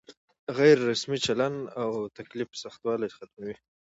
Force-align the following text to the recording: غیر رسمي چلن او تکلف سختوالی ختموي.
غیر 0.57 0.77
رسمي 0.89 1.17
چلن 1.25 1.53
او 1.81 1.89
تکلف 2.17 2.49
سختوالی 2.63 3.09
ختموي. 3.17 3.55